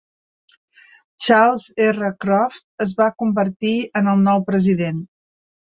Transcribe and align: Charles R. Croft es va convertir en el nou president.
Charles 1.25 1.67
R. 1.89 2.09
Croft 2.25 2.67
es 2.89 2.97
va 3.03 3.13
convertir 3.25 3.77
en 4.03 4.15
el 4.17 4.29
nou 4.31 4.45
president. 4.51 5.09